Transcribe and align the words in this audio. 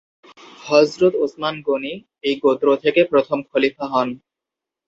হযরত 0.61 1.13
উসমান 1.25 1.55
গণি 1.67 1.93
এই 2.23 2.35
গোত্র 2.43 2.67
থেকে 2.83 3.01
প্রথম 3.11 3.37
খলিফা 3.49 3.85
হন। 3.93 4.09